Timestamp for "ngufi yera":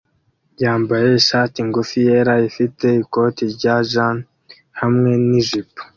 1.67-2.33